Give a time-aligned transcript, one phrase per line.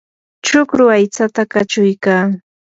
[0.45, 2.23] chukru aytsata kachuykaa.